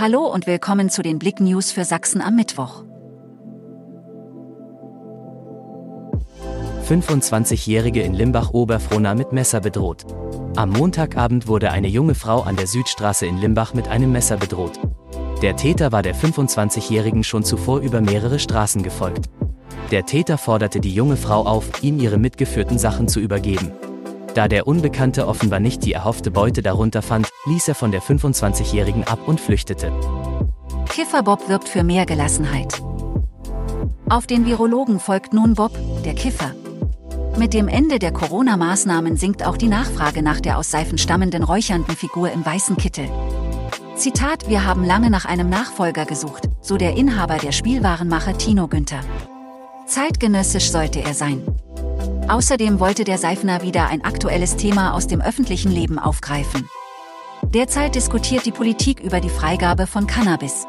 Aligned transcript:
Hallo 0.00 0.26
und 0.26 0.46
willkommen 0.46 0.90
zu 0.90 1.02
den 1.02 1.18
Blick 1.18 1.40
News 1.40 1.72
für 1.72 1.84
Sachsen 1.84 2.20
am 2.20 2.36
Mittwoch. 2.36 2.84
25-Jährige 6.88 8.02
in 8.02 8.14
Limbach-Oberfrohna 8.14 9.16
mit 9.16 9.32
Messer 9.32 9.60
bedroht. 9.60 10.04
Am 10.54 10.70
Montagabend 10.70 11.48
wurde 11.48 11.72
eine 11.72 11.88
junge 11.88 12.14
Frau 12.14 12.42
an 12.42 12.54
der 12.54 12.68
Südstraße 12.68 13.26
in 13.26 13.38
Limbach 13.38 13.74
mit 13.74 13.88
einem 13.88 14.12
Messer 14.12 14.36
bedroht. 14.36 14.78
Der 15.42 15.56
Täter 15.56 15.90
war 15.90 16.02
der 16.02 16.14
25-Jährigen 16.14 17.24
schon 17.24 17.42
zuvor 17.42 17.80
über 17.80 18.00
mehrere 18.00 18.38
Straßen 18.38 18.84
gefolgt. 18.84 19.28
Der 19.90 20.06
Täter 20.06 20.38
forderte 20.38 20.78
die 20.78 20.94
junge 20.94 21.16
Frau 21.16 21.44
auf, 21.44 21.82
ihm 21.82 21.98
ihre 21.98 22.18
mitgeführten 22.18 22.78
Sachen 22.78 23.08
zu 23.08 23.18
übergeben. 23.18 23.72
Da 24.34 24.48
der 24.48 24.66
Unbekannte 24.66 25.26
offenbar 25.26 25.60
nicht 25.60 25.84
die 25.84 25.92
erhoffte 25.92 26.30
Beute 26.30 26.62
darunter 26.62 27.02
fand, 27.02 27.28
ließ 27.46 27.68
er 27.68 27.74
von 27.74 27.90
der 27.90 28.02
25-Jährigen 28.02 29.04
ab 29.04 29.26
und 29.26 29.40
flüchtete. 29.40 29.92
Kiffer 30.88 31.22
Bob 31.22 31.48
wirbt 31.48 31.68
für 31.68 31.82
mehr 31.82 32.06
Gelassenheit. 32.06 32.82
Auf 34.08 34.26
den 34.26 34.46
Virologen 34.46 35.00
folgt 35.00 35.32
nun 35.32 35.54
Bob, 35.54 35.72
der 36.04 36.14
Kiffer. 36.14 36.52
Mit 37.38 37.54
dem 37.54 37.68
Ende 37.68 37.98
der 37.98 38.10
Corona-Maßnahmen 38.10 39.16
sinkt 39.16 39.44
auch 39.46 39.56
die 39.56 39.68
Nachfrage 39.68 40.22
nach 40.22 40.40
der 40.40 40.58
aus 40.58 40.70
Seifen 40.70 40.98
stammenden 40.98 41.44
räuchernden 41.44 41.94
Figur 41.94 42.32
im 42.32 42.44
weißen 42.44 42.76
Kittel. 42.76 43.08
Zitat, 43.94 44.48
wir 44.48 44.64
haben 44.64 44.84
lange 44.84 45.10
nach 45.10 45.24
einem 45.24 45.48
Nachfolger 45.48 46.04
gesucht, 46.04 46.48
so 46.60 46.76
der 46.76 46.96
Inhaber 46.96 47.36
der 47.36 47.52
Spielwarenmacher 47.52 48.38
Tino 48.38 48.66
Günther. 48.66 49.00
Zeitgenössisch 49.86 50.70
sollte 50.70 51.00
er 51.00 51.14
sein. 51.14 51.42
Außerdem 52.28 52.78
wollte 52.78 53.04
der 53.04 53.16
Seifner 53.16 53.62
wieder 53.62 53.88
ein 53.88 54.04
aktuelles 54.04 54.56
Thema 54.56 54.92
aus 54.92 55.06
dem 55.06 55.20
öffentlichen 55.22 55.72
Leben 55.72 55.98
aufgreifen. 55.98 56.68
Derzeit 57.42 57.94
diskutiert 57.94 58.44
die 58.44 58.52
Politik 58.52 59.00
über 59.00 59.20
die 59.20 59.30
Freigabe 59.30 59.86
von 59.86 60.06
Cannabis. 60.06 60.66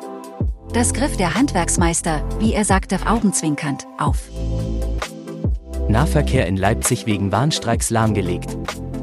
Das 0.72 0.94
griff 0.94 1.18
der 1.18 1.34
Handwerksmeister, 1.34 2.24
wie 2.40 2.54
er 2.54 2.63
sagte, 2.63 2.99
augenzwinkernd, 3.05 3.87
auf. 3.98 4.30
Nahverkehr 5.90 6.48
in 6.48 6.55
Leipzig 6.55 7.05
wegen 7.05 7.32
Warnstreiks 7.32 7.90
lahmgelegt. 7.90 8.55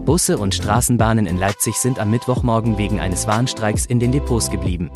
Busse 0.06 0.38
und 0.38 0.54
Straßenbahnen 0.54 1.26
in 1.26 1.36
Leipzig 1.36 1.76
sind 1.76 1.98
am 1.98 2.10
Mittwochmorgen 2.10 2.78
wegen 2.78 3.00
eines 3.00 3.26
Warnstreiks 3.26 3.84
in 3.84 3.98
den 3.98 4.12
Depots 4.12 4.50
geblieben. 4.50 4.90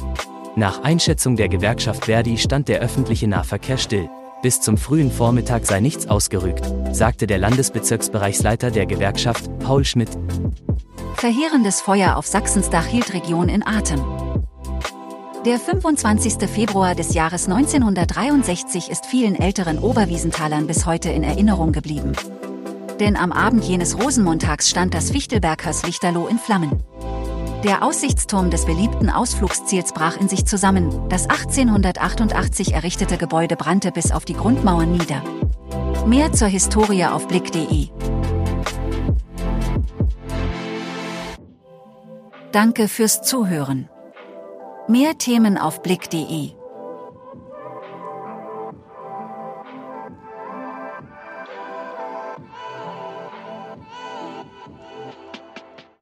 Nach 0.56 0.83
Einschätzung 0.83 1.36
der 1.36 1.48
Gewerkschaft 1.48 2.06
Verdi 2.06 2.38
stand 2.38 2.69
der 2.69 2.81
öffentliche 2.81 3.27
Nahverkehr 3.27 3.77
still. 3.77 4.08
Bis 4.42 4.62
zum 4.62 4.78
frühen 4.78 5.10
Vormittag 5.10 5.66
sei 5.66 5.80
nichts 5.80 6.06
ausgerückt, 6.08 6.64
sagte 6.92 7.27
der 7.27 7.36
Landesbezirksbereichsleiter 7.38 8.70
der 8.70 8.86
Gewerkschaft, 8.86 9.50
Paul 9.58 9.84
Schmidt. 9.84 10.08
Verheerendes 11.14 11.82
Feuer 11.82 12.16
auf 12.16 12.27
Sachsens 12.27 12.70
Dach 12.70 12.86
hielt 12.86 13.12
Region 13.12 13.50
in 13.50 13.66
Atem. 13.66 14.02
Der 15.44 15.58
25. 15.58 16.48
Februar 16.48 16.94
des 16.94 17.12
Jahres 17.12 17.48
1963 17.48 18.91
ist 18.91 19.05
vielen 19.05 19.34
älteren 19.34 19.78
Oberwiesentalern 19.78 20.66
bis 20.66 20.86
heute 20.86 21.10
in 21.10 21.22
Erinnerung 21.22 21.72
geblieben. 21.72 22.12
Denn 22.98 23.16
am 23.16 23.32
Abend 23.32 23.64
jenes 23.64 23.98
Rosenmontags 23.98 24.70
stand 24.70 24.94
das 24.94 25.10
Fichtelberghaus 25.10 25.84
Lichterloh 25.84 26.27
in 26.27 26.38
Flammen. 26.38 26.82
Der 27.64 27.83
Aussichtsturm 27.83 28.48
des 28.50 28.64
beliebten 28.64 29.11
Ausflugsziels 29.11 29.92
brach 29.92 30.16
in 30.16 30.30
sich 30.30 30.47
zusammen, 30.47 31.08
das 31.11 31.28
1888 31.28 32.72
errichtete 32.72 33.19
Gebäude 33.19 33.55
brannte 33.55 33.92
bis 33.92 34.12
auf 34.12 34.25
die 34.25 34.33
Grundmauern 34.33 34.92
nieder. 34.92 35.22
Mehr 36.06 36.33
zur 36.33 36.48
Historie 36.48 37.05
auf 37.05 37.28
blick.de. 37.28 37.88
Danke 42.50 42.88
fürs 42.88 43.20
Zuhören. 43.20 43.91
Mehr 44.88 45.19
Themen 45.19 45.58
auf 45.58 45.83
blick.de 45.83 46.59